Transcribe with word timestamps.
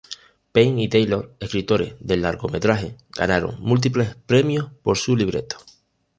Payne 0.51 0.81
y 0.81 0.89
Taylor, 0.89 1.35
escritores 1.39 1.93
del 1.99 2.23
largometraje, 2.23 2.97
ganaron 3.15 3.61
múltiples 3.61 4.15
premios 4.15 4.71
por 4.81 4.97
su 4.97 5.15
libreto. 5.15 5.57